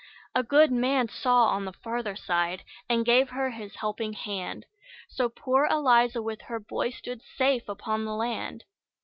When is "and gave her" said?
2.89-3.51